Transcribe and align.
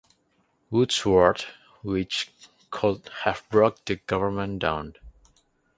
Woodsworth 0.71 1.45
which 1.83 2.33
could 2.71 3.07
have 3.21 3.43
brought 3.51 3.85
the 3.85 3.97
government 3.97 4.57
down. 4.57 4.95